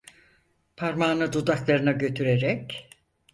[0.77, 2.89] Parmağını dudaklarına götürerek: